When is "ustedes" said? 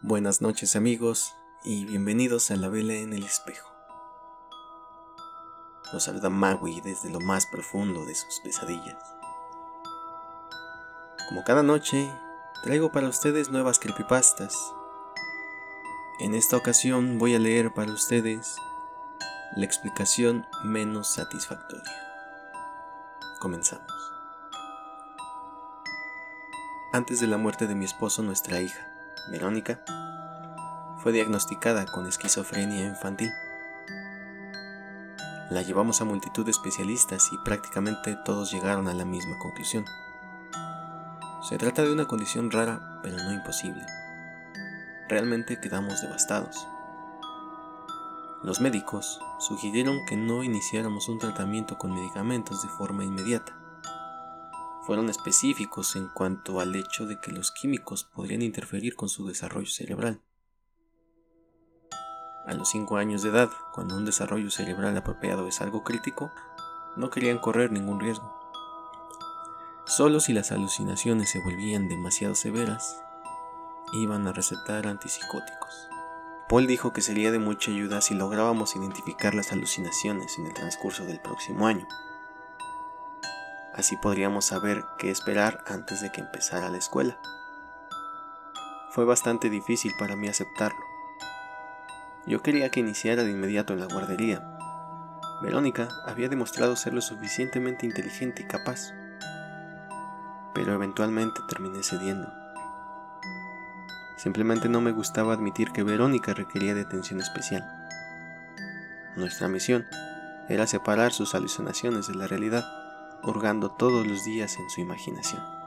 13.08-13.50, 17.90-18.54